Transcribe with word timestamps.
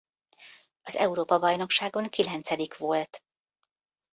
Az 0.81 0.95
Európa-bajnokságon 0.95 2.07
kilencedik 2.09 2.77
volt. 2.77 3.23